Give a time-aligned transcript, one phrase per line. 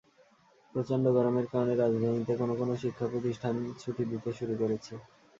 [0.73, 4.93] প্রচণ্ড গরমের কারণে রাজধানীতে কোনো কোনো শিক্ষাপ্রতিষ্ঠান ছুটি দিতে শুরু করেছে।